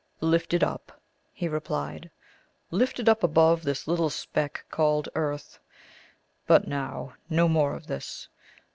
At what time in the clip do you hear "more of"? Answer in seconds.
7.47-7.85